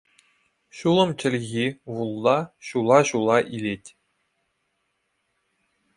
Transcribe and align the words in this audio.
Ҫулӑм 0.77 1.11
чӗлхи 1.23 1.67
вулла 1.97 2.35
ҫула-ҫула 2.69 3.37
илет. 3.59 3.85